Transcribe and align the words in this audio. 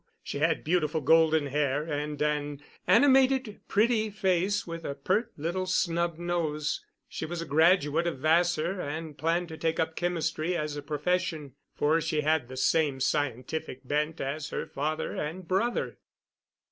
She 0.23 0.39
had 0.39 0.63
beautiful 0.63 1.01
golden 1.01 1.45
hair 1.45 1.83
and 1.83 2.19
an 2.23 2.63
animated, 2.87 3.59
pretty 3.67 4.09
face, 4.09 4.65
with 4.65 4.83
a 4.83 4.95
pert 4.95 5.31
little 5.37 5.67
snub 5.67 6.17
nose. 6.17 6.83
She 7.07 7.23
was 7.23 7.39
a 7.39 7.45
graduate 7.45 8.07
of 8.07 8.17
Vassar, 8.17 8.81
and 8.81 9.15
planned 9.15 9.49
to 9.49 9.57
take 9.59 9.79
up 9.79 9.95
chemistry 9.95 10.57
as 10.57 10.75
a 10.75 10.81
profession, 10.81 11.53
for 11.75 12.01
she 12.01 12.21
had 12.21 12.47
the 12.47 12.57
same 12.57 12.99
scientific 12.99 13.87
bent 13.87 14.19
as 14.19 14.49
her 14.49 14.65
father 14.65 15.13
and 15.15 15.47
brother. 15.47 15.99